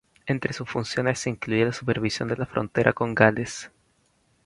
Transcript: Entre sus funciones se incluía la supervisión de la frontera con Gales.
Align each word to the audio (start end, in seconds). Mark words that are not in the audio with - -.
Entre 0.25 0.51
sus 0.51 0.67
funciones 0.67 1.19
se 1.19 1.29
incluía 1.29 1.65
la 1.65 1.73
supervisión 1.73 2.27
de 2.27 2.35
la 2.35 2.47
frontera 2.47 2.91
con 2.91 3.13
Gales. 3.13 3.69